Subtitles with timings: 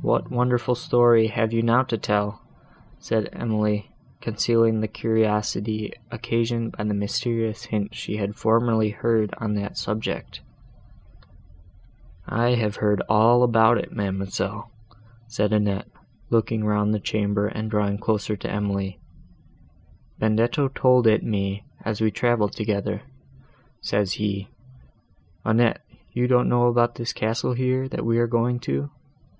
[0.00, 2.40] "What wonderful story have you now to tell?"
[3.00, 9.54] said Emily, concealing the curiosity, occasioned by the mysterious hints she had formerly heard on
[9.54, 10.40] that subject.
[12.28, 14.70] "I have heard all about it, ma'amselle,"
[15.26, 15.88] said Annette,
[16.30, 19.00] looking round the chamber and drawing closer to Emily;
[20.20, 23.02] "Benedetto told it me as we travelled together:
[23.80, 24.46] says he,
[25.44, 25.80] 'Annette,
[26.12, 28.90] you don't know about this castle here, that we are going to?